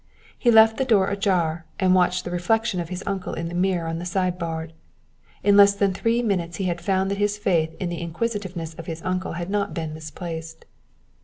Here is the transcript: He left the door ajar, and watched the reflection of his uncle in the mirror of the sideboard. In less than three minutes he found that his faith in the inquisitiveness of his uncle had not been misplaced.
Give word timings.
He 0.35 0.49
left 0.49 0.77
the 0.77 0.83
door 0.83 1.09
ajar, 1.11 1.65
and 1.79 1.93
watched 1.93 2.25
the 2.25 2.31
reflection 2.31 2.79
of 2.79 2.89
his 2.89 3.03
uncle 3.05 3.35
in 3.35 3.49
the 3.49 3.53
mirror 3.53 3.87
of 3.87 3.99
the 3.99 4.03
sideboard. 4.05 4.73
In 5.43 5.55
less 5.55 5.75
than 5.75 5.93
three 5.93 6.23
minutes 6.23 6.57
he 6.57 6.73
found 6.73 7.11
that 7.11 7.19
his 7.19 7.37
faith 7.37 7.75
in 7.79 7.89
the 7.89 8.01
inquisitiveness 8.01 8.73
of 8.73 8.87
his 8.87 9.03
uncle 9.03 9.33
had 9.33 9.51
not 9.51 9.75
been 9.75 9.93
misplaced. 9.93 10.65